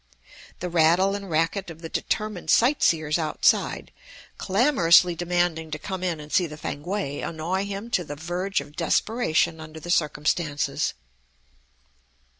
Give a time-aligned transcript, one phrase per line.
[0.61, 3.91] The rattle and racket of the determined sight seers outside,
[4.39, 8.75] clamorously demanding to come in and see the Fankwae, annoy him to the verge of
[8.75, 10.95] desperation under the circumstances.